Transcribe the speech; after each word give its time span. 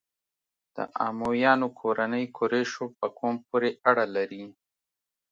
د 0.75 0.77
امویانو 1.07 1.67
کورنۍ 1.79 2.25
قریشو 2.37 2.85
په 2.97 3.05
قوم 3.17 3.35
پورې 3.47 3.69
اړه 3.89 4.05
لري. 4.15 4.43